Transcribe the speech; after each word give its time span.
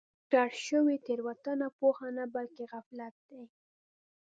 تکرار 0.29 0.51
شوې 0.67 0.95
تېروتنه 1.05 1.67
پوهه 1.77 2.09
نه 2.17 2.25
بلکې 2.33 2.63
غفلت 2.71 3.15
دی. 3.29 3.43